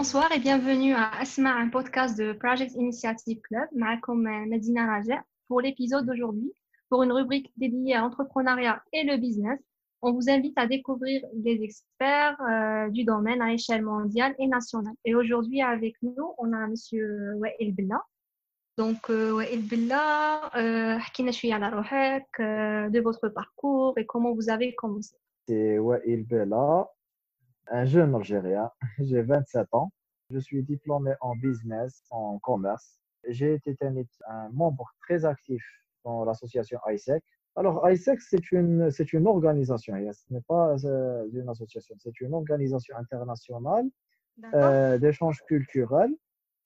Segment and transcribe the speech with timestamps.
[0.00, 3.68] Bonsoir et bienvenue à Asma, un podcast de Project Initiative Club,
[4.00, 6.54] comme Nadina Raja, pour l'épisode d'aujourd'hui,
[6.88, 9.60] pour une rubrique dédiée à l'entrepreneuriat et le business.
[10.00, 14.94] On vous invite à découvrir des experts euh, du domaine à échelle mondiale et nationale.
[15.04, 18.02] Et aujourd'hui, avec nous, on a Monsieur Wael Bella.
[18.78, 20.96] Donc, euh, Wael Bella, euh,
[22.88, 25.14] de votre parcours et comment vous avez commencé.
[25.46, 26.88] C'est Wael Bella,
[27.70, 28.70] un jeune Algérien.
[28.98, 29.92] J'ai 27 ans.
[30.30, 32.98] Je suis diplômé en business, en commerce.
[33.28, 33.76] J'ai été
[34.28, 35.62] un, membre très actif
[36.04, 37.22] dans l'association ISEC.
[37.56, 39.94] Alors, ISEC, c'est une, c'est une organisation.
[40.12, 43.86] Ce n'est pas euh, une association, c'est une organisation internationale
[44.54, 46.14] euh, d'échanges culturels.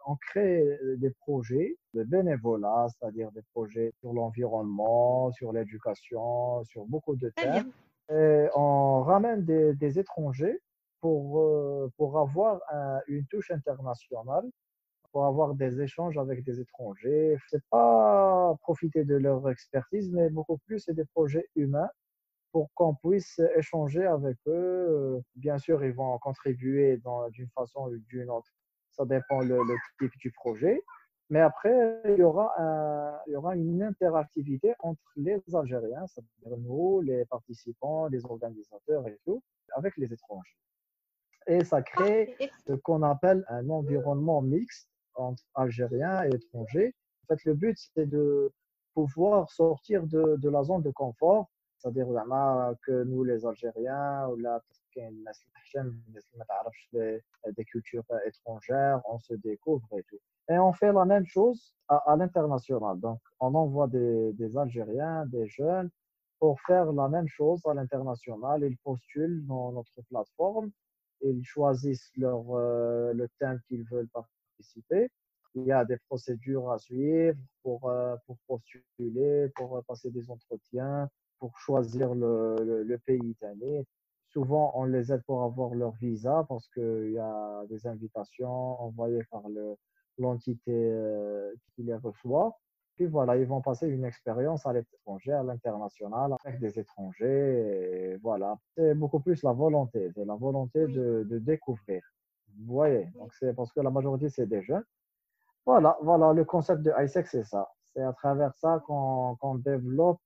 [0.06, 7.16] On crée des projets de bénévolat, c'est-à-dire des projets sur l'environnement, sur l'éducation, sur beaucoup
[7.16, 7.72] de thèmes.
[8.10, 10.60] Et on ramène des, des étrangers
[11.04, 12.62] pour, euh, pour avoir
[13.08, 14.44] une touche internationale,
[15.12, 17.36] pour avoir des échanges avec des étrangers.
[17.50, 21.90] C'est pas profiter de leur expertise, mais beaucoup plus c'est des projets humains
[22.52, 25.20] pour qu'on puisse échanger avec eux.
[25.36, 26.98] Bien sûr, ils vont contribuer
[27.32, 28.50] d'une façon ou d'une autre.
[28.92, 29.58] Ça dépend le,
[29.98, 30.82] type du projet.
[31.28, 36.56] Mais après, il y, aura un, il y aura une interactivité entre les Algériens, c'est-à-dire
[36.58, 39.42] nous, les participants, les organisateurs et tout,
[39.76, 40.56] avec les étrangers
[41.46, 46.94] et ça crée ce qu'on appelle un environnement mixte entre Algériens et étrangers.
[47.24, 48.52] En fait, le but, c'est de
[48.94, 52.06] pouvoir sortir de, de, la zone de confort, c'est-à-dire
[52.86, 54.60] que nous, les Algériens, ou là,
[54.96, 60.18] des cultures étrangères, on se découvre et tout.
[60.48, 62.98] Et on fait la même chose à, à l'international.
[63.00, 65.90] Donc, on envoie des, des, Algériens, des jeunes,
[66.38, 68.62] pour faire la même chose à l'international.
[68.62, 70.70] Ils postulent dans notre plateforme
[71.30, 75.10] ils choisissent leur, euh, le thème qu'ils veulent participer.
[75.54, 81.08] Il y a des procédures à suivre pour, euh, pour postuler, pour passer des entretiens,
[81.38, 83.86] pour choisir le, le, pays d'année.
[84.28, 89.22] Souvent, on les aide pour avoir leur visa parce qu'il y a des invitations envoyées
[89.30, 89.42] par
[90.18, 92.58] l'entité euh, qui les reçoit.
[92.96, 98.12] Puis voilà, ils vont passer une expérience à l'étranger, à l'international, avec des étrangers.
[98.12, 102.02] Et voilà, c'est beaucoup plus la volonté, c'est la volonté de, de, découvrir.
[102.56, 104.84] Vous voyez, donc c'est parce que la majorité, c'est des jeunes.
[105.66, 107.68] Voilà, voilà, le concept de ISEC, c'est ça.
[107.94, 110.20] C'est à travers ça qu'on développe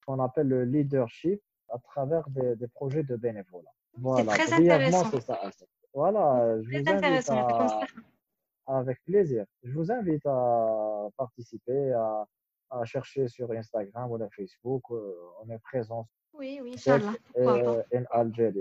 [0.00, 3.70] ce qu'on appelle le leadership à travers des, des projets de bénévolat.
[3.96, 5.20] Voilà, c'est très intéressant.
[5.20, 5.38] ça.
[5.94, 7.86] Voilà, je vous à,
[8.68, 9.44] avec plaisir.
[9.62, 12.26] Je vous invite à participer, à,
[12.70, 14.82] à chercher sur Instagram ou Facebook.
[14.90, 16.06] Euh, on est présent.
[16.34, 17.14] Oui, oui, Inch'Allah.
[17.36, 18.60] Euh, en Algérie.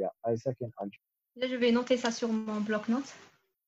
[1.35, 3.13] Là, je vais noter ça sur mon bloc-notes.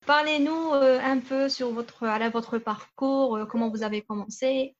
[0.07, 4.75] Parlez-nous euh, un peu sur votre, à votre parcours, comment vous avez commencé.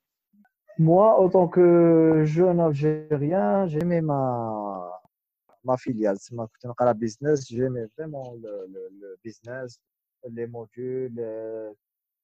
[0.80, 5.02] Moi, en tant que jeune Algérien, j'aimais ma,
[5.66, 6.16] ma filiale.
[6.20, 6.47] C'est ma
[6.94, 7.46] business.
[7.47, 9.78] J'aimais vraiment le, le, le business
[10.30, 11.22] les modules,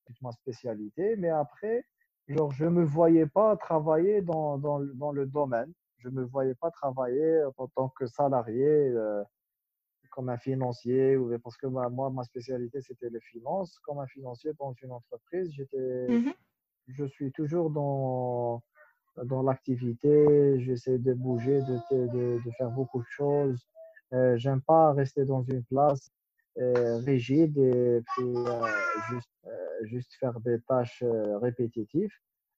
[0.05, 1.15] toute ma spécialité.
[1.17, 1.85] Mais après,
[2.27, 5.71] genre, je ne me voyais pas travailler dans, dans, dans, le domaine.
[5.97, 9.23] Je ne me voyais pas travailler en tant que salarié, euh,
[10.11, 13.79] comme un financier, ou, parce que moi, ma spécialité, c'était les finances.
[13.79, 16.31] Comme un financier dans une entreprise, j'étais, mmh
[16.87, 18.61] je suis toujours dans,
[19.23, 20.59] dans l'activité.
[20.59, 23.65] J'essaie de bouger, de, de, de, faire beaucoup de choses.
[24.13, 26.11] Euh, J'aime pas rester dans une place.
[26.57, 28.65] Euh, rigide et puis euh,
[29.09, 29.49] juste, euh,
[29.83, 31.03] juste faire des tâches
[31.41, 32.13] répétitives.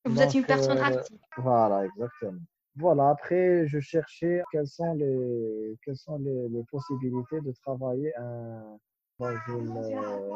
[0.06, 1.18] Vous êtes une personne active.
[1.38, 2.40] Voilà, exactement.
[2.76, 8.78] Voilà, après, je cherchais quelles sont les, quelles sont les, les possibilités de travailler un,
[9.18, 9.76] dans une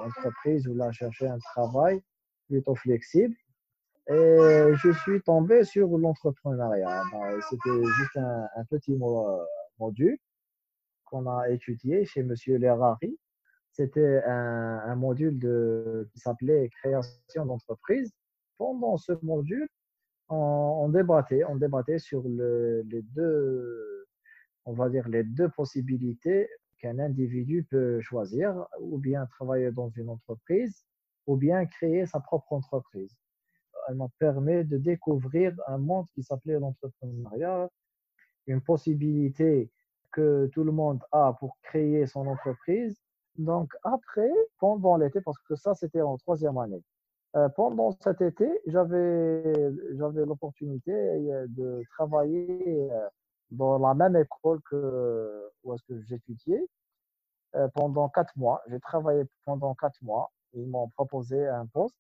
[0.08, 2.02] entreprise ou là chercher un travail
[2.48, 3.36] plutôt flexible.
[4.10, 4.38] Et
[4.74, 7.04] je suis tombé sur l'entrepreneuriat.
[7.12, 8.98] Ben, c'était juste un, un petit
[9.78, 10.18] module
[11.06, 13.20] qu'on a étudié chez Monsieur Lerari
[13.72, 15.40] c'était un, module
[16.12, 18.12] qui s'appelait création d'entreprise.
[18.58, 19.68] Pendant ce module,
[20.30, 24.06] on, débattait, on débattait sur le, les deux,
[24.66, 30.10] on va dire les deux possibilités qu'un individu peut choisir, ou bien travailler dans une
[30.10, 30.86] entreprise,
[31.28, 33.16] ou bien créer sa propre entreprise.
[33.88, 37.70] Elle m'a permis de découvrir un monde qui s'appelait l'entrepreneuriat,
[38.48, 39.72] une possibilité
[40.12, 43.01] que tout le monde a pour créer son entreprise
[43.38, 46.84] donc après, pendant l'été, parce que ça c'était en troisième année,
[47.36, 49.54] euh, pendant cet été, j'avais
[49.96, 53.08] j'avais l'opportunité euh, de travailler euh,
[53.52, 56.66] dans la même école que où est-ce que j'étudiais.
[57.56, 58.62] euh, pendant quatre mois.
[58.68, 60.32] J'ai travaillé pendant quatre mois.
[60.54, 61.98] Ils m'ont proposé un poste.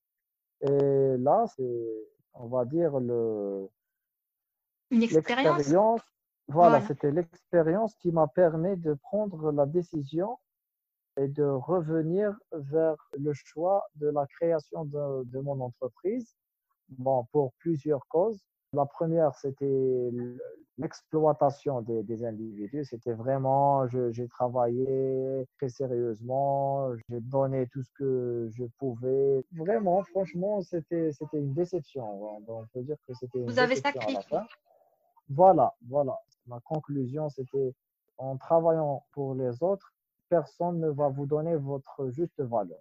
[0.62, 1.88] Et là, c'est,
[2.34, 3.68] on va dire, le,
[4.92, 5.57] Une expérience.
[5.57, 6.01] l'expérience.
[6.48, 6.86] Voilà, Voilà.
[6.88, 10.38] c'était l'expérience qui m'a permis de prendre la décision
[11.18, 16.36] et de revenir vers le choix de la création de, de mon entreprise.
[16.90, 18.42] Bon, pour plusieurs causes.
[18.74, 20.12] La première, c'était
[20.78, 22.86] l'exploitation des, des individus.
[22.86, 29.46] C'était vraiment, j'ai travaillé très sérieusement, j'ai donné tout ce que je pouvais.
[29.52, 32.42] Vraiment, franchement, c'était, une déception.
[32.48, 34.38] On peut dire que c'était une Vous avez déception à la sacrifié.
[34.38, 34.46] fin.
[35.30, 36.18] Voilà, voilà.
[36.48, 37.74] Ma conclusion, c'était
[38.18, 39.94] en travaillant pour les autres,
[40.31, 42.80] personne ne va vous donner votre juste valeur.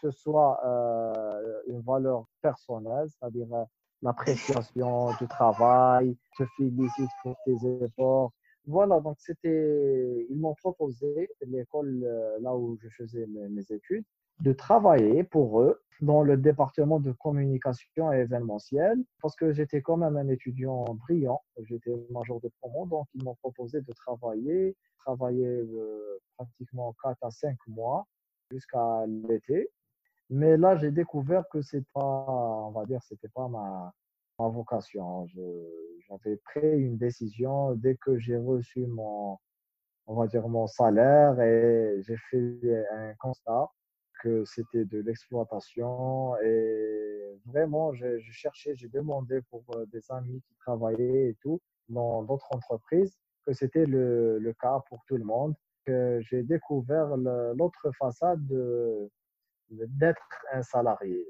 [0.00, 3.64] Que ce soit euh, une valeur personnelle, c'est-à-dire euh,
[4.02, 8.32] l'appréciation du travail, te félicite pour tes efforts.
[8.66, 14.04] Voilà, donc c'était, ils m'ont proposé, l'école euh, là où je faisais mes, mes études,
[14.40, 18.26] de travailler pour eux dans le département de communication et
[19.20, 21.42] parce que j'étais quand même un étudiant brillant.
[21.64, 27.30] J'étais major de promo, donc ils m'ont proposé de travailler, travailler euh, pratiquement 4 à
[27.30, 28.06] 5 mois
[28.50, 29.70] jusqu'à l'été.
[30.30, 33.92] Mais là, j'ai découvert que c'est pas, on va dire, c'était pas ma,
[34.38, 35.26] ma vocation.
[36.08, 39.38] J'avais pris une décision dès que j'ai reçu mon,
[40.06, 43.68] on va dire, mon salaire et j'ai fait un constat
[44.22, 50.54] que c'était de l'exploitation et vraiment, j'ai cherché, j'ai demandé pour euh, des amis qui
[50.56, 53.16] travaillaient et tout dans d'autres entreprises
[53.46, 55.54] que c'était le, le cas pour tout le monde,
[55.86, 59.10] que j'ai découvert l'autre façade de,
[59.70, 61.24] d'être un salarié.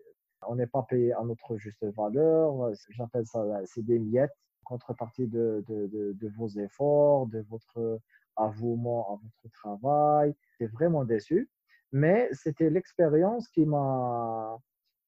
[0.47, 4.35] On n'est pas payé à notre juste valeur, j'appelle ça, c'est des miettes,
[4.65, 8.01] contrepartie de, de, de, de vos efforts, de votre
[8.37, 10.35] avouement à votre travail.
[10.59, 11.49] J'étais vraiment déçu.
[11.93, 14.59] Mais c'était l'expérience qui m'a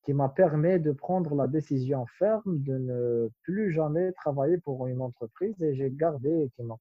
[0.02, 5.02] qui m'a permis de prendre la décision ferme de ne plus jamais travailler pour une
[5.02, 6.76] entreprise et j'ai gardé m'a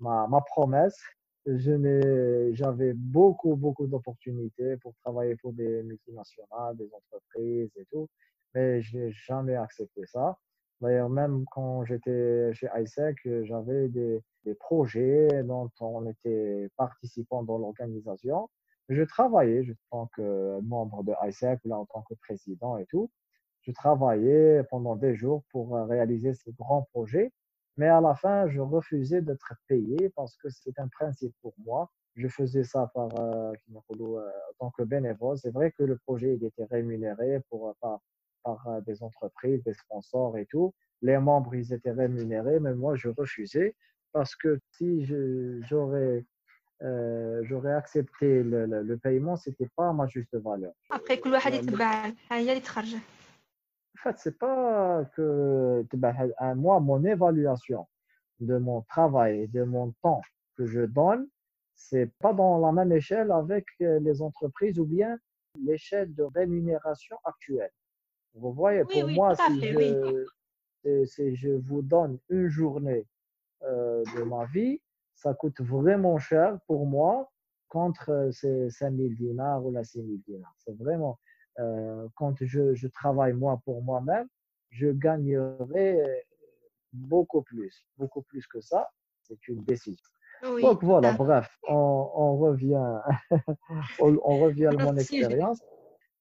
[0.00, 1.00] ma, ma, promesse.
[1.46, 8.08] J'avais beaucoup, beaucoup d'opportunités pour travailler pour des multinationales, des entreprises et tout,
[8.54, 10.36] mais je n'ai jamais accepté ça.
[10.80, 14.22] D'ailleurs, même quand j'étais chez ISEC, j'avais des,
[14.60, 18.48] projets dont on était participant dans l'organisation.
[18.88, 22.86] Je travaillais je, en tant que membre de ISEC, là, en tant que président et
[22.86, 23.10] tout.
[23.62, 27.30] Je travaillais pendant des jours pour euh, réaliser ces grands projets.
[27.76, 31.90] Mais à la fin, je refusais d'être payé parce que c'est un principe pour moi.
[32.14, 33.82] Je faisais ça par, euh, en
[34.58, 35.36] tant que bénévole.
[35.36, 38.00] C'est vrai que le projet il était rémunéré pour, par,
[38.48, 40.72] par euh, des entreprises, des sponsors et tout.
[41.02, 43.74] Les membres, ils étaient rémunérés, mais moi, je refusais
[44.12, 45.04] parce que si
[45.68, 46.24] j'aurais
[46.82, 50.72] euh, j'aurais accepté le, le, paiement, ce n'était pas à ma juste valeur.
[50.90, 52.98] Après, tout le monde euh,
[53.96, 55.84] en fait, c'est pas que
[56.38, 57.88] hein, moi, mon évaluation
[58.38, 60.22] de mon travail et de mon temps
[60.56, 61.26] que je donne,
[61.74, 65.18] c'est pas dans la même échelle avec les entreprises ou bien
[65.66, 67.72] l'échelle de rémunération actuelle.
[68.34, 70.26] Vous voyez, Oui, pour oui, moi, si fait, je,
[70.84, 71.06] oui.
[71.06, 73.06] si- je vous donne une journée
[73.64, 74.80] euh, de ma vie,
[75.14, 77.30] ça coûte vraiment cher pour moi
[77.68, 80.54] contre euh, ces 5000 dinars ou la 6000 dinars.
[80.58, 81.18] C'est vraiment,
[81.58, 84.28] euh, quand je, je travaille moi pour moi-même,
[84.70, 86.24] je gagnerai
[86.92, 88.88] beaucoup plus, beaucoup plus que ça.
[89.22, 90.04] C'est une décision.
[90.42, 92.80] Oui, Donc voilà, bref, on, on revient,
[93.98, 95.60] on, on revient à mon expérience.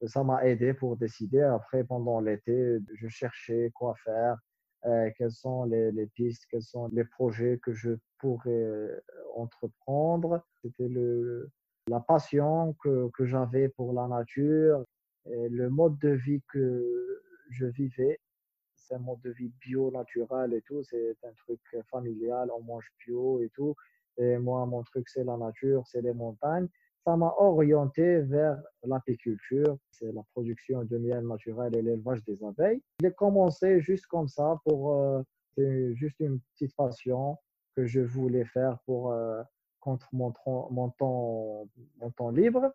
[0.05, 1.41] Ça m'a aidé pour décider.
[1.41, 4.37] Après, pendant l'été, je cherchais quoi faire,
[4.85, 8.99] euh, quelles sont les, pistes, quels sont les projets que je pourrais euh,
[9.35, 10.43] entreprendre.
[10.61, 11.49] C'était le,
[11.87, 14.83] la passion que, que j'avais pour la nature,
[15.25, 18.19] et le mode de vie que je vivais.
[18.75, 20.83] C'est un mode de vie bio, naturel et tout.
[20.83, 23.75] C'est un truc familial, on mange bio et tout.
[24.17, 26.67] Et moi, mon truc, c'est la nature, c'est les montagnes.
[27.07, 32.81] Ça m'a orienté vers l'apiculture, c'est la production de miel naturel et l'élevage des abeilles.
[33.01, 37.37] J'ai commencé juste comme ça pour, euh, juste une petite passion
[37.77, 39.41] que je voulais faire pour, euh,
[39.79, 42.73] contre mon, temps, mon temps libre.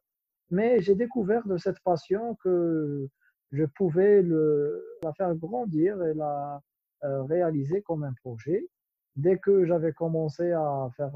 [0.51, 3.07] Mais j'ai découvert de cette passion que
[3.51, 6.63] je pouvais le, la faire grandir et la
[7.05, 8.67] euh, réaliser comme un projet.
[9.15, 11.13] Dès que j'avais commencé à faire,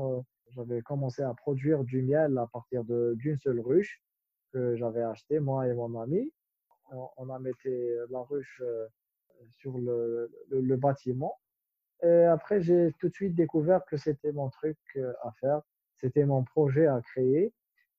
[0.51, 4.03] j'avais commencé à produire du miel à partir d'une seule ruche
[4.53, 6.33] que j'avais achetée, moi et mon ami,
[6.93, 7.53] on, a mis
[8.11, 8.87] la ruche euh,
[9.51, 11.39] sur le, le- le bâtiment.
[12.03, 15.63] Et après, j'ai tout de suite découvert que c'était mon truc euh, à faire.
[15.97, 17.53] C'était mon projet à créer.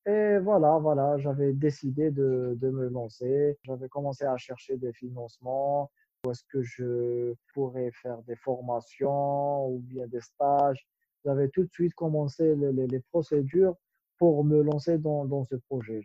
[0.07, 3.57] Et voilà, voilà, j'avais décidé de, de me lancer.
[3.63, 5.91] J'avais commencé à chercher des financements.
[6.25, 10.87] Où est-ce que je pourrais faire des formations ou bien des stages?
[11.25, 13.75] J'avais tout de suite commencé les, les, procédures
[14.17, 16.01] pour me lancer dans, dans ce projet.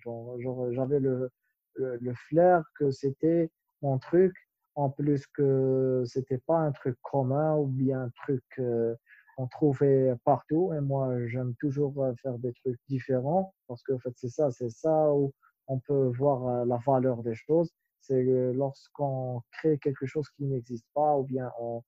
[0.70, 1.30] J'avais le,
[1.76, 3.50] le, flair que c'était
[3.82, 4.34] mon truc,
[4.74, 8.94] en plus que c'était pas un truc commun ou bien un truc euh,
[9.36, 10.72] qu'on trouvait partout.
[10.74, 14.70] Et moi, j'aime toujours faire des trucs différents parce que en fait, c'est ça, c'est
[14.70, 15.32] ça où
[15.68, 17.70] on peut voir euh, la valeur des choses.
[18.00, 21.82] C'est lorsqu'on crée quelque chose qui n'existe pas ou bien on,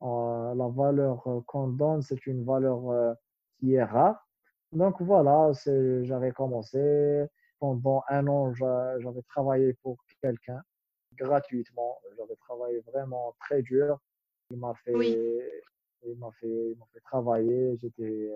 [0.00, 3.14] la valeur qu'on donne, c'est une valeur euh,
[3.58, 4.28] qui est rare
[4.72, 5.50] donc voilà,
[6.02, 7.26] j'avais commencé.
[7.58, 10.62] Pendant un an, j'avais travaillé pour quelqu'un
[11.14, 11.98] gratuitement.
[12.16, 13.98] J'avais travaillé vraiment très dur.
[14.50, 17.76] Il m'a fait, il m'a fait, il m'a fait travailler.
[17.78, 18.30] J'étais,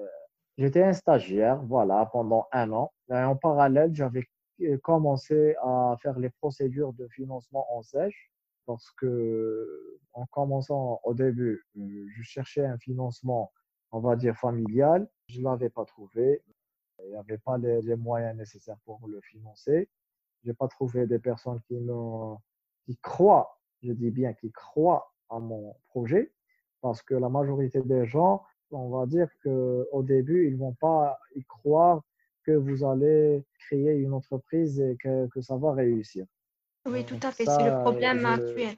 [0.59, 2.93] j'étais un stagiaire, voilà, pendant un an.
[3.11, 4.27] Et en parallèle, j'avais
[4.83, 8.32] commencé à faire les procédures de financement en sèche
[8.67, 13.53] parce que en commençant au début, je cherchais un financement
[13.93, 15.09] on va dire, familial.
[15.29, 16.43] Je ne l'avais pas trouvé.
[17.05, 19.89] Il n'y avait pas les, moyens nécessaires pour le financer.
[20.43, 21.79] Je n'ai pas trouvé des personnes qui,
[22.85, 26.33] qui croient, je dis bien qui croient à mon projet,
[26.81, 31.19] parce que la majorité des gens, on va dire qu'au début, ils ne vont pas
[31.35, 32.03] y croire
[32.45, 36.27] que vous allez créer une entreprise et que ça va réussir.
[36.87, 37.45] Oui, tout à fait.
[37.45, 38.77] C'est le problème actuel.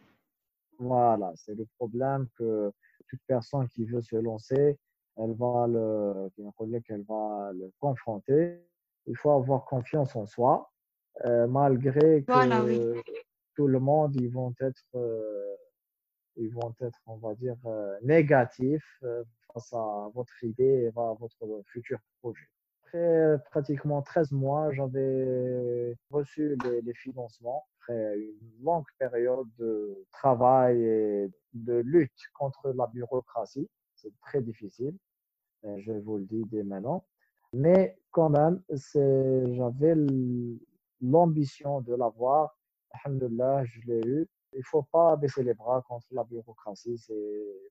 [0.78, 2.73] Voilà, c'est le problème que
[3.08, 4.78] toute personne qui veut se lancer,
[5.16, 6.30] elle va le,
[6.80, 8.61] qu'elle va le confronter.
[9.06, 10.70] Il faut avoir confiance en soi,
[11.25, 13.02] euh, malgré que
[13.54, 15.54] tout le monde, ils vont être, euh,
[16.37, 19.02] ils vont être, on va dire, euh, négatifs
[19.52, 22.49] face à votre idée et à votre futur projet.
[22.87, 31.31] Après pratiquement 13 mois, j'avais reçu les, les financements une longue période de travail et
[31.53, 33.69] de lutte contre la bureaucratie
[34.05, 34.97] c'est très difficile,
[35.64, 37.05] euh, je vous le dis dès maintenant.
[37.53, 39.95] Mais quand même, j'avais
[41.00, 42.57] l'ambition de l'avoir.
[42.91, 44.29] Alhamdulillah, je l'ai eu.
[44.53, 47.00] Il ne faut pas baisser les bras contre la bureaucratie.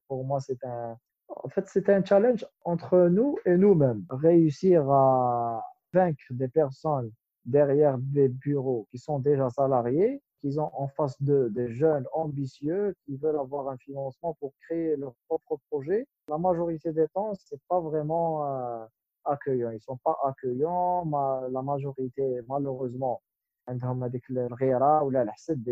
[0.07, 4.05] Pour moi, c'est un, en fait, c'est un challenge entre nous et nous-mêmes.
[4.09, 7.11] Réussir à vaincre des personnes
[7.45, 12.93] derrière des bureaux qui sont déjà salariés qu'ils ont en face d'eux des jeunes ambitieux
[13.05, 16.05] qui veulent avoir un financement pour créer leur propre projet.
[16.27, 18.85] La majorité des temps, c'est pas vraiment euh,
[19.23, 19.71] accueillant.
[19.71, 21.09] Ils sont pas accueillants.
[21.49, 23.21] la majorité, malheureusement,
[23.69, 23.79] et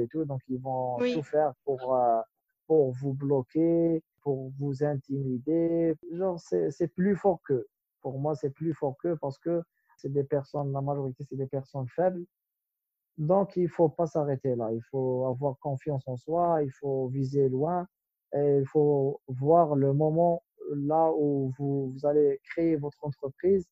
[0.08, 2.22] tout, donc ils vont tout faire pour, euh,
[2.66, 5.96] pour vous bloquer, pour vous intimider.
[6.14, 7.68] Genre, c'est plus fort qu'eux.
[8.02, 9.64] Pour moi, c'est plus fort qu'eux parce que
[10.02, 12.26] c'est des personnes, la majorité, c'est des personnes faibles
[13.18, 14.72] donc, il ne faut pas s'arrêter là.
[14.74, 17.88] Il faut avoir confiance en soi, il faut viser loin
[18.34, 20.44] et il faut voir le moment
[20.74, 23.68] là où vous, allez créer votre entreprise.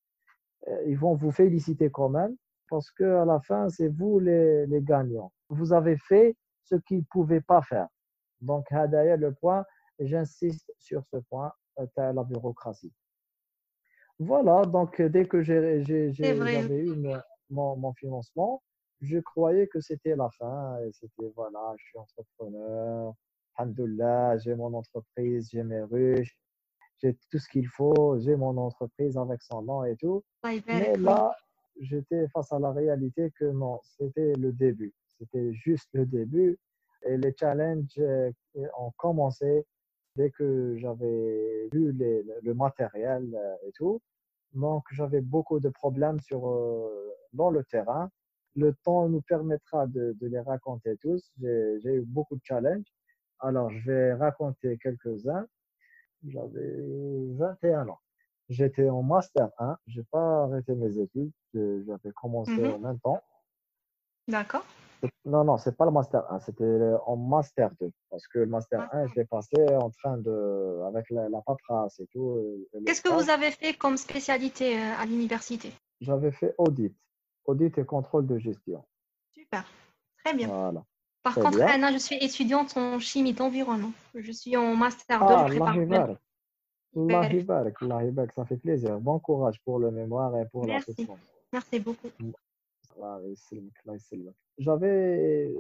[0.68, 2.36] Euh, ils vont vous féliciter quand même
[2.70, 5.32] parce qu'à la fin, c'est vous les, les, gagnants.
[5.50, 7.88] Vous avez fait ce qu'ils ne pouvaient pas faire.
[8.42, 9.66] Donc, d'ailleurs, le point,
[10.00, 12.94] j'insiste sur ce point, euh, la bureaucratie.
[14.20, 16.96] Voilà, donc dès que j'ai eu
[17.50, 18.62] mon, mon financement,
[19.02, 23.14] je croyais que c'était la fin et c'était voilà, je suis entrepreneur,
[23.56, 26.38] alhamdoulilah, j'ai mon entreprise, j'ai mes ruches,
[27.02, 30.24] j'ai tout ce qu'il faut, j'ai mon entreprise avec son nom et tout.
[30.68, 31.34] Mais là,
[31.80, 34.94] j'étais face à la réalité que non, c'était le début.
[35.18, 36.58] C'était juste le début
[37.04, 38.32] et les challenges euh,
[38.78, 39.66] ont commencé
[40.16, 44.02] dès que j'avais vu les, le matériel euh, et tout.
[44.54, 48.10] Donc, j'avais beaucoup de problèmes sur, euh, dans le terrain
[48.56, 51.32] le temps nous permettra de, les raconter tous.
[51.42, 52.86] J'ai eu beaucoup de challenges.
[53.40, 55.48] Alors, je vais raconter quelques-uns.
[56.28, 56.76] J'avais
[57.38, 58.00] 21 ans.
[58.50, 59.78] J'étais en Master 1.
[59.88, 61.32] Je n'ai pas arrêté mes études.
[61.54, 63.22] J'avais commencé en même temps.
[64.28, 64.66] D'accord.
[65.26, 67.92] Non, non, c'est pas le Master 1, c'était en Master 2.
[68.10, 70.82] Parce que le Master 1, je l'ai passé en train de.
[70.88, 72.42] avec la, la paperasse et tout.
[72.86, 75.72] Qu'est-ce que vous avez fait comme spécialité euh, à l'université?
[76.02, 76.96] J'avais fait audit
[77.50, 78.84] audit et contrôle de gestion.
[79.32, 79.66] Super,
[80.24, 80.48] très bien.
[80.48, 80.84] Voilà.
[81.24, 83.92] Par contre, Anna, je suis étudiante en chimie d'environnement.
[84.16, 85.26] Je suis en master 2.
[85.28, 86.18] Ah, Allah
[88.36, 89.00] ça fait plaisir.
[89.00, 90.96] Bon courage pour le mémoire et pour Merci.
[90.98, 91.16] la
[91.52, 92.10] Merci beaucoup.
[94.60, 95.56] J'avais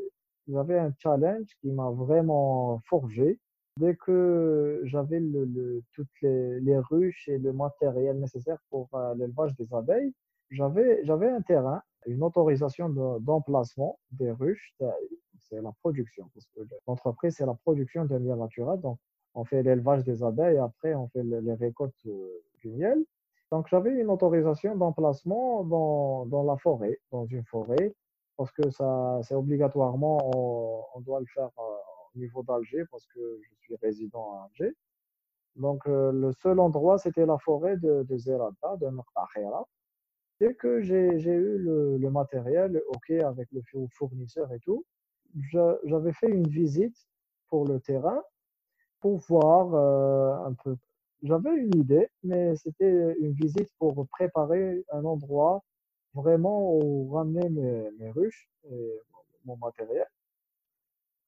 [0.47, 3.39] j'avais un challenge qui m'a vraiment forgé.
[3.77, 9.55] Dès que j'avais le, le- toutes les, ruches et le matériel nécessaire pour euh, l'élevage
[9.55, 10.13] des abeilles,
[10.49, 14.73] j'avais, j'avais un terrain, une autorisation de- d'emplacement des ruches.
[14.81, 14.91] euh,
[15.39, 18.79] C'est la production, parce que l'entreprise, c'est la production de miel naturel.
[18.81, 18.97] Donc,
[19.35, 22.99] on fait l'élevage des abeilles après, on fait le- les récoltes euh, du miel.
[23.51, 27.93] Donc, j'avais une autorisation d'emplacement dans, dans la forêt, dans une forêt,
[28.39, 30.17] parce que ça, c'est obligatoirement,
[30.95, 31.61] on, doit le faire euh,
[32.15, 34.77] au niveau d'Alger, parce que je suis résident à Alger.
[35.57, 39.67] Donc, euh, le seul endroit, c'était la forêt de, de Zerata, de Mqtahira.
[40.39, 44.85] Dès que j'ai, eu le, matériel, OK, avec le four- fournisseur et tout,
[45.83, 46.95] j'avais fait une visite
[47.49, 48.23] pour le terrain
[49.01, 50.77] pour voir euh, un peu.
[51.23, 55.61] J'avais une idée, mais c'était une visite pour préparer un endroit
[56.13, 58.99] vraiment ramener mes, mes ruches et
[59.45, 60.07] mon matériel.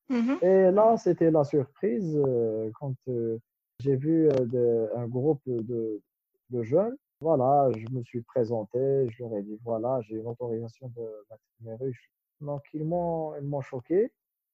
[0.09, 0.39] Mhm.
[0.41, 3.39] Et là, c'était la surprise euh, quand euh,
[3.79, 6.01] j'ai vu euh, de- un groupe de,
[6.49, 6.95] de jeunes.
[7.21, 11.43] Voilà, je me suis présenté, je leur ai dit, voilà, j'ai une autorisation de mettre
[11.61, 12.11] mes ruches.
[12.41, 14.11] Donc, ils m'ont, ils m'ont choqué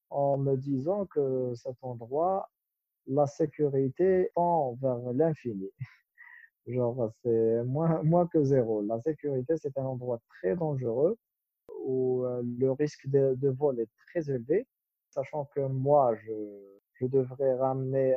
[0.09, 2.49] en me disant que cet endroit,
[3.07, 5.69] la sécurité tend vers l'infini.
[6.67, 8.81] Genre, c'est moins, moins que zéro.
[8.81, 11.17] La sécurité, c'est un endroit très dangereux
[11.85, 14.67] où euh, le risque de, vol est très élevé,
[15.09, 16.33] sachant que moi, je,
[16.95, 18.15] je devrais ramener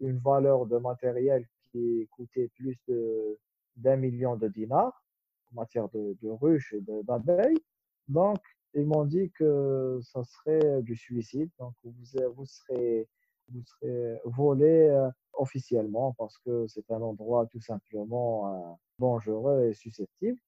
[0.00, 3.38] une valeur de matériel qui coûtait plus de,
[3.76, 5.04] d'un million de dinars
[5.52, 7.58] en matière de, de ruches et d'abeilles.
[8.08, 8.38] Donc,
[8.74, 11.50] ils m'ont dit que ça serait du suicide.
[11.58, 11.92] Donc, vous,
[12.34, 13.08] vous serez,
[13.48, 19.74] vous serez volé euh, officiellement parce que c'est un endroit tout simplement euh, dangereux et
[19.74, 20.38] susceptible.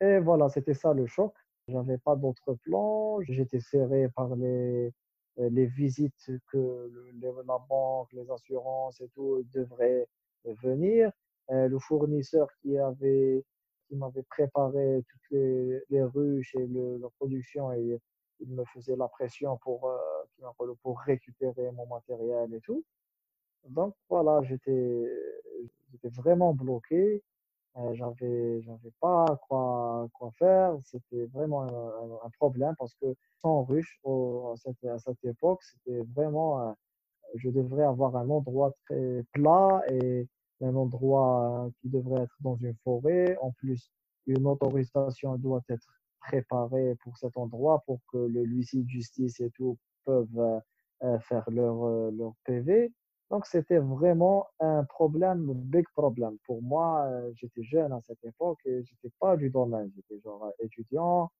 [0.00, 1.34] Et voilà, c'était ça le choc.
[1.68, 3.20] J'avais pas d'autre plan.
[3.22, 4.92] J'étais serré par les,
[5.36, 10.08] les visites que le- la banque, les assurances et tout devraient
[10.44, 11.12] venir.
[11.50, 13.44] Euh, le fournisseur qui avait,
[13.88, 17.70] qui m'avait préparé toutes les, les ruches et le- la production,
[18.42, 22.84] il me faisait la pression pour, euh, pour récupérer mon matériel et tout.
[23.68, 25.08] Donc voilà, j'étais,
[26.04, 27.22] vraiment bloqué.
[27.78, 30.76] Euh, j'avais, j'avais pas quoi, quoi faire.
[30.84, 36.72] C'était vraiment un, un- problème parce que sans ruche, à cette, époque, c'était vraiment, euh,
[37.36, 40.28] je devrais avoir un endroit très plat et
[40.60, 43.36] un endroit euh, qui devrait être dans une forêt.
[43.40, 43.90] En plus,
[44.26, 45.88] une autorisation doit être
[46.22, 50.60] préparée pour cet endroit pour que le l'huissier de justice et tout peuvent euh,
[51.04, 52.92] euh, faire leur, euh, leur PV.
[53.30, 56.36] Donc, c'était vraiment un problème, un big problème.
[56.46, 59.90] Pour moi, j'étais jeune à cette époque et j'étais pas du domaine.
[59.96, 61.30] J'étais genre étudiant.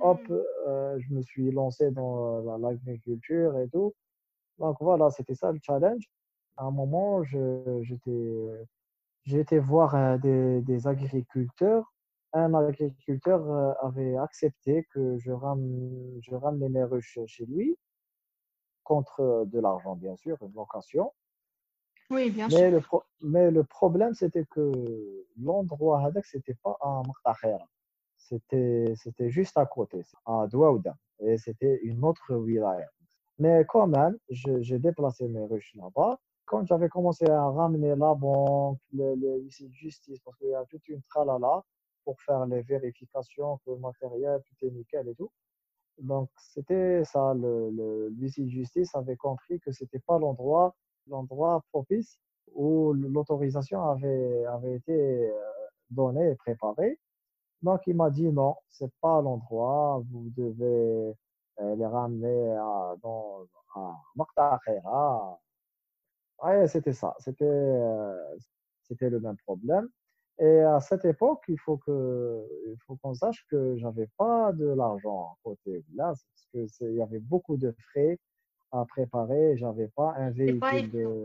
[0.00, 3.92] Hop, euh, je me suis lancé dans la- l'agriculture et tout.
[4.58, 6.04] Donc, voilà, c'était ça le challenge.
[6.56, 8.22] À un moment, j'étais,
[9.26, 11.91] été voir des, des agriculteurs.
[12.34, 17.76] Un agriculteur euh, avait accepté que je ramène, je ramène mes ruches chez lui
[18.84, 21.12] contre euh, de l'argent, bien sûr, une location.
[22.10, 22.58] Oui, bien sûr.
[22.58, 24.72] Mais le, pro- mais le problème, c'était que
[25.40, 27.66] l'endroit Hadak, c'était pas à Maqtahira.
[28.16, 30.96] C'était, c'était juste à côté, à Douaouda.
[31.20, 32.88] Et c'était une autre wilaya.
[33.38, 36.18] Mais quand même, j'ai déplacé mes ruches là-bas.
[36.44, 40.54] Quand j'avais commencé à ramener la banque, le, le huissier de justice, parce qu'il y
[40.54, 41.62] a toute une tralala
[42.04, 45.30] pour faire les vérifications que le matériel, tout nickel et tout.
[45.98, 47.34] Donc, c'était ça.
[47.34, 50.74] Le, le, l'huissier de justice avait compris que c'était pas l'endroit,
[51.06, 52.18] l'endroit propice
[52.54, 55.32] où l'autorisation avait, été euh,
[55.90, 56.98] donnée et préparée.
[57.62, 60.02] Donc, il m'a dit non, c'est pas l'endroit.
[60.10, 61.14] Vous devez
[61.60, 65.38] euh, les ramener à, dans, à Maqtahira.
[66.42, 67.14] Ouais, c'était ça.
[67.20, 68.36] C'était euh,
[68.82, 69.88] c'était le même problème.
[70.44, 74.66] Et à cette époque, il faut que il faut qu'on sache que j'avais pas de
[74.66, 78.18] l'argent à côté là, parce que c'est- il y avait beaucoup de frais
[78.72, 79.56] à préparer.
[79.56, 81.24] J'avais pas un pas véhicule de,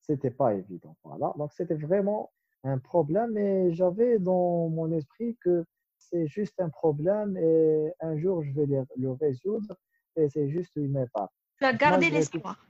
[0.00, 0.94] c'était pas évident.
[1.02, 1.32] Voilà.
[1.36, 2.30] Donc c'était vraiment
[2.62, 5.64] un problème et j'avais dans mon esprit que
[5.98, 9.74] c'est juste un problème et un jour je vais le, le résoudre
[10.14, 11.32] et c'est juste une étape.
[11.58, 12.64] Tu as gardé l'espoir.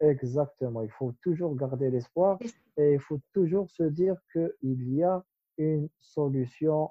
[0.00, 4.52] Exactement, il faut toujours garder l'espoir Et- et il faut toujours se dire qu'il
[4.92, 5.22] y a
[5.58, 6.90] une solution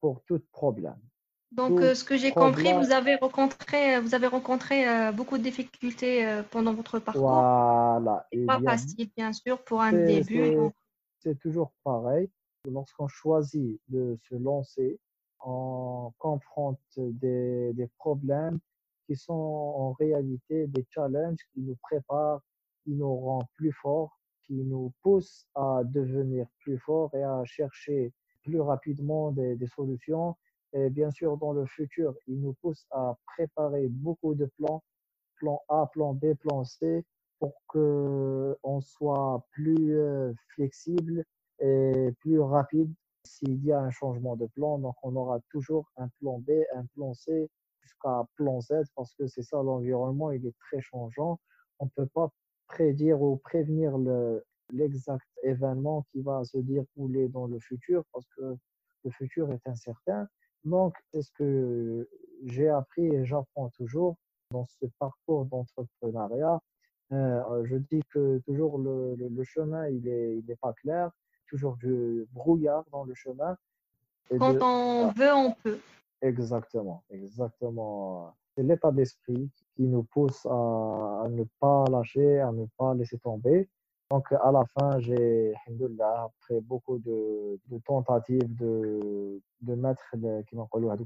[0.00, 1.00] pour tout problème.
[1.52, 5.38] Donc, Tout euh, ce que j'ai compris, vous avez rencontré, vous avez rencontré euh, beaucoup
[5.38, 7.22] de difficultés euh, pendant votre parcours.
[7.22, 10.52] voilà, il pas facile, bien sûr, pour un début.
[11.20, 12.28] c'est, toujours pareil.
[12.66, 14.98] Lorsqu'on choisit de se lancer,
[15.40, 18.58] on confronte des, des problèmes
[19.06, 22.42] qui sont en réalité des challenges qui nous préparent
[22.84, 28.12] qui nous rend plus forts, qui nous pousse à devenir plus forts et à chercher
[28.42, 30.36] plus rapidement des, solutions.
[30.74, 34.82] Et bien sûr, dans le futur, il nous pousse à préparer beaucoup de plans,
[35.36, 37.04] plan A, plan B, plan C,
[37.38, 41.24] pour qu'on soit plus euh, flexible
[41.60, 42.92] et plus rapide
[43.24, 44.78] s'il y a un changement de plan.
[44.78, 47.48] Donc, on aura toujours un plan B, un plan C
[47.84, 51.38] jusqu'à plan Z parce que c'est ça, l'environnement, il est très changeant.
[51.78, 52.30] On ne peut pas
[52.66, 58.56] prédire ou prévenir le, l'exact événement qui va se dérouler dans le futur parce que
[59.04, 60.26] le futur est incertain.
[60.64, 62.08] Donc, c'est ce que
[62.46, 64.16] j'ai appris et j'apprends toujours
[64.50, 66.58] dans ce parcours d'entrepreneuriat.
[67.12, 71.10] Euh, je dis que toujours le, le, le chemin, il n'est il est pas clair,
[71.48, 73.56] toujours du brouillard dans le chemin.
[74.30, 75.78] Et Quand de- on veut, on peut.
[76.24, 78.34] Exactement, exactement.
[78.56, 83.68] C'est l'état d'esprit qui nous pousse à, ne pas lâcher, à ne pas laisser tomber.
[84.10, 85.52] Donc, à la fin, j'ai,
[86.00, 90.42] après beaucoup de, tentatives de, mettre les,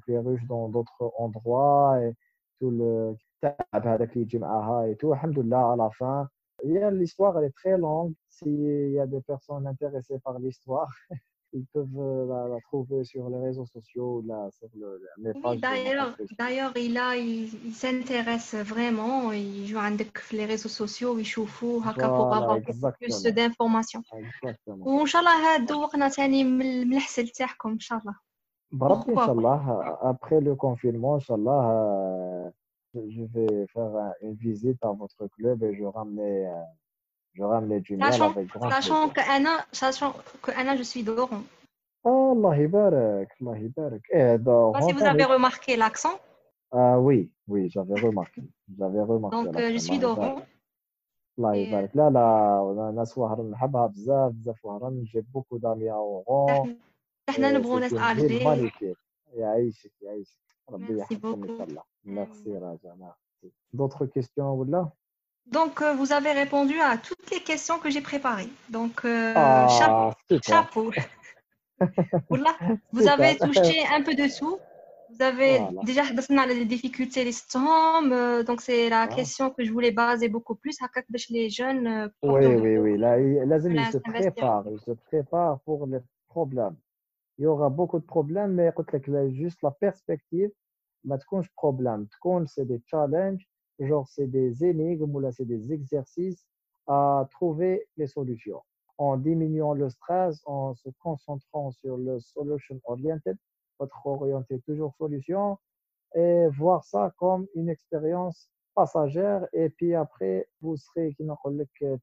[0.07, 2.15] les ruches dans d'autres endroits et
[2.61, 3.17] tout le
[3.73, 6.29] avec les et tout, à la fin,
[6.63, 8.15] l'histoire, elle est très longue.
[8.29, 10.93] S'il y a des personnes intéressées par l'histoire,
[11.54, 15.34] ils peuvent euh, la, la trouver sur les réseaux sociaux ou là, sur le, les
[15.34, 16.38] Oui, pages de d'ailleurs, l'entreprise.
[16.42, 19.32] d'ailleurs, il a, il, il s'intéresse vraiment.
[19.34, 23.34] Il joue عندك في les réseaux sociaux ويشوفوا هكا pour Voilà, avoir beaucoup plus exactement.
[23.36, 24.04] d'informations.
[24.14, 24.88] Exactement.
[24.88, 28.16] وان شاء الله هاد دوقنا تاني من من الحسل تاعكم ان شاء الله.
[28.72, 29.22] بربي Pourquoi pas?
[29.22, 32.50] Inch'Allah, après le confinement, Inch'Allah, euh,
[33.16, 36.54] je vais faire un- une visite à votre club et je ramener, euh,
[37.36, 39.14] je ramener du miel Sachant, avec grand sachant plaisir.
[39.16, 41.44] que Anna, sachant que Anna, je suis d'Oran.
[42.06, 44.02] Oh, Allah يبارك, Allah يبارك.
[44.14, 46.16] Eh, dans Je sais pas si vous Rontaine- avez remarqué l'accent.
[46.72, 48.42] Ah oui, oui, j'avais remarqué.
[48.80, 50.32] J'avais remarqué Donc, euh, je l'accent, suis Allah d'Oran.
[50.32, 50.48] يبارك.
[51.40, 55.96] الله Et, يبارك لا لا ناس وهران نحبها بزاف بزاف وهران جي بوكو دامي à
[55.96, 56.68] Oran
[57.30, 58.46] احنا Et نبغوا c'est ناس une ville âgés.
[58.46, 58.98] magnifique.
[59.34, 60.38] يعيشك يعيشك
[60.72, 61.58] ربي Merci يحفظكم ان beaucoup.
[61.58, 63.48] شاء الله ميرسي راجع merci.
[63.78, 64.90] D'autres questions ولا
[65.51, 68.49] donc, euh, vous avez répondu à toutes les questions que j'ai préparées.
[68.69, 69.67] Donc, euh, ah,
[70.43, 70.93] chapeau.
[72.93, 74.59] vous avez touché un peu dessous.
[75.11, 75.81] Vous avez voilà.
[75.85, 76.03] déjà
[76.47, 78.13] les difficultés, les tombes.
[78.13, 79.09] Euh, donc, c'est la ah.
[79.09, 80.77] question que je voulais baser beaucoup plus.
[80.83, 80.89] à
[81.31, 82.11] Les jeunes.
[82.23, 82.99] Oui, oui, oui.
[82.99, 84.65] Là, là ils se préparent.
[84.71, 86.77] Ils se préparent pour les problèmes.
[87.39, 88.71] Il y aura beaucoup de problèmes, mais
[89.33, 90.51] juste la perspective,
[91.05, 92.07] mais tu problème.
[92.09, 93.49] Tu c'est des challenges
[93.87, 96.47] genre c'est des énigmes ou là c'est des exercices
[96.87, 98.63] à trouver les solutions.
[98.97, 103.37] En diminuant le stress, en se concentrant sur le solution oriented,
[103.79, 105.59] votre orienté toujours solution,
[106.15, 111.15] et voir ça comme une expérience passagère, et puis après, vous serez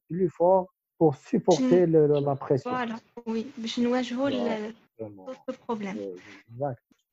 [0.08, 2.70] plus fort pour supporter la pression.
[2.70, 6.14] Voilà, oui, je noie le problème.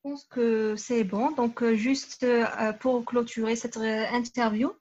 [0.04, 1.30] Je pense que c'est bon.
[1.30, 4.72] Donc, euh, juste euh, pour clôturer cette euh, interview,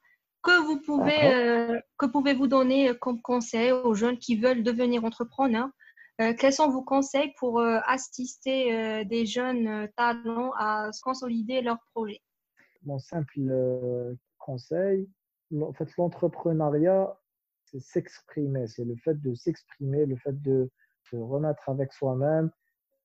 [0.42, 5.70] que vous pouvez, euh, que pouvez-vous donner comme conseil aux jeunes qui veulent devenir entrepreneurs?
[6.20, 12.20] Euh, Quels sont vos conseils pour euh, assister des jeunes talents à consolider leur projet?
[12.84, 15.08] Mon simple conseil,
[15.56, 17.16] en fait, l'entrepreneuriat,
[17.66, 18.66] c'est s'exprimer.
[18.66, 20.72] C'est le fait de s'exprimer, le fait de
[21.12, 22.50] se remettre avec soi-même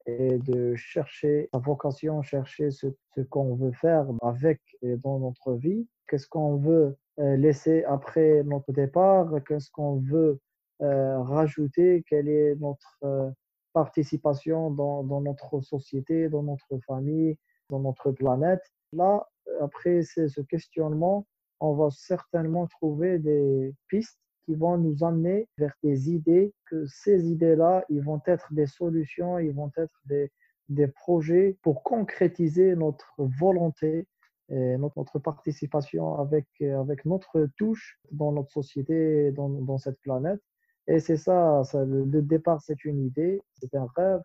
[0.07, 2.87] et de chercher sa vocation, chercher ce,
[3.31, 5.87] qu'on veut faire avec et dans notre vie.
[6.09, 9.31] Qu'est-ce qu'on veut euh, laisser après notre départ?
[9.47, 10.40] Qu'est-ce qu'on veut
[10.83, 12.05] euh, rajouter?
[12.09, 13.31] Quelle est notre euh,
[13.73, 17.37] participation dans, dans notre société, dans notre famille,
[17.71, 18.62] dans notre planète?
[18.92, 19.29] Là,
[19.61, 21.27] après ce questionnement,
[21.61, 27.29] on va certainement trouver des pistes qui vont nous amener vers des idées, que ces
[27.29, 30.31] idées-là, ils vont être des solutions, ils vont être des,
[30.69, 34.07] des projets pour concrétiser notre volonté
[34.49, 40.41] et notre, participation avec, avec notre touche dans notre société, dans, dans cette planète.
[40.87, 44.23] Et c'est ça, ça le départ, c'est une idée, c'est un rêve.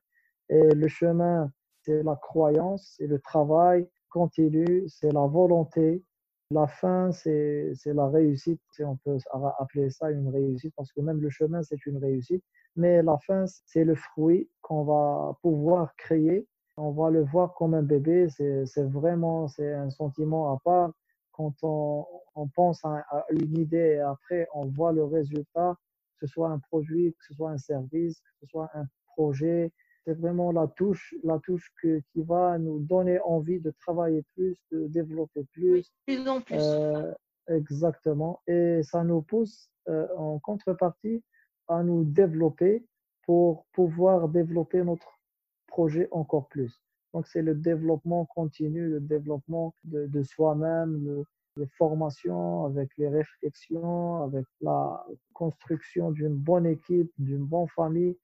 [0.50, 6.04] Et le chemin, c'est la croyance, c'est le travail continu, c'est la volonté.
[6.52, 8.62] La fin, c'est la réussite.
[8.72, 9.18] Si on peut
[9.60, 12.44] appeler ça une réussite, parce que même le chemin, c'est une réussite.
[12.76, 16.46] Mais la fin, c'est le fruit qu'on va pouvoir créer.
[16.76, 18.28] On va le voir comme un bébé.
[18.30, 20.92] C'est vraiment un sentiment à part.
[21.32, 25.78] Quand on, on pense à, à une idée et après, on voit le résultat,
[26.20, 28.86] que ce soit un produit, que ce soit un service, que ce soit un
[29.16, 29.72] projet,
[30.06, 34.58] c'est vraiment la touche, la touche que, qui va nous donner envie de travailler plus,
[34.72, 35.72] de développer plus.
[35.72, 36.58] Oui, plus en plus.
[36.60, 37.12] Euh,
[37.48, 38.42] exactement.
[38.48, 41.24] Et ça nous pousse euh, en contrepartie
[41.68, 42.86] à nous développer
[43.26, 45.20] pour pouvoir développer notre
[45.68, 46.82] projet encore plus.
[47.14, 51.24] Donc, c'est le développement continu, le développement de, de soi-même,
[51.58, 58.18] les formations, avec les réflexions, avec la construction d'une bonne équipe, d'une bonne famille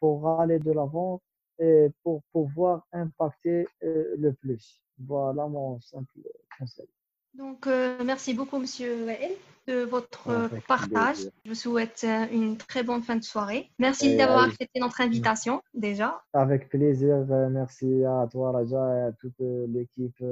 [0.00, 1.20] pour aller de l'avant
[1.58, 4.80] et pour pouvoir impacter euh, le plus.
[4.98, 6.20] Voilà mon simple
[6.58, 6.88] conseil.
[7.34, 9.32] Donc, euh, merci beaucoup, Monsieur Wael,
[9.66, 11.16] de votre partage.
[11.44, 13.70] Je vous souhaite euh, une très bonne fin de soirée.
[13.80, 16.22] Merci d'avoir accepté notre invitation, déjà.
[16.32, 17.26] Avec plaisir.
[17.30, 20.24] Euh, merci à toi, Raja, et à toute l'équipe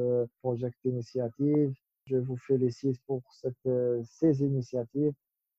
[0.42, 1.74] Project Initiative.
[2.06, 3.68] Je vous félicite pour cette,
[4.04, 5.12] ces initiatives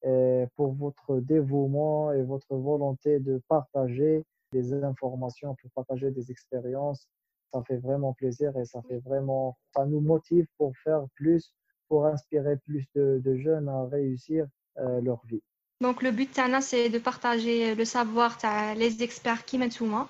[0.05, 7.07] euh, pour votre dévouement et votre volonté de partager des informations, pour partager des expériences.
[7.53, 11.53] Ça fait vraiment plaisir et ça fait vraiment, ça nous motive pour faire plus,
[11.87, 14.45] pour inspirer plus de, jeunes à réussir
[14.77, 15.41] euh, leur vie.
[15.79, 18.37] Donc le but c'est de partager le savoir,
[18.75, 20.09] les experts qui mettent sous moi.